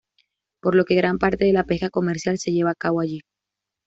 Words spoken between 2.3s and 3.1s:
se lleva a cabo